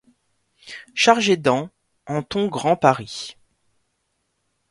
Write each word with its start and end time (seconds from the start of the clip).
Chargé 0.95 1.37
d'ans, 1.37 1.69
en 2.07 2.23
ton 2.23 2.47
grand 2.47 2.75
Paris; 2.75 3.37